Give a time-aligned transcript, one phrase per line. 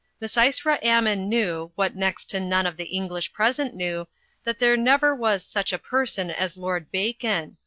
[0.19, 4.07] Misysra Ammon knew, what next to none of the English present knew,
[4.43, 7.57] that there never was such a person as Lord Bacon.